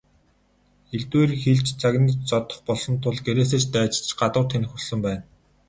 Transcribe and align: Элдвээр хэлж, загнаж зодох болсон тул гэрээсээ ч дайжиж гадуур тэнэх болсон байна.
Элдвээр 0.95 1.31
хэлж, 1.43 1.67
загнаж 1.81 2.17
зодох 2.29 2.59
болсон 2.67 2.95
тул 3.03 3.17
гэрээсээ 3.25 3.61
ч 3.63 3.65
дайжиж 3.73 4.07
гадуур 4.19 4.45
тэнэх 4.49 4.69
болсон 4.75 4.99
байна. 5.05 5.23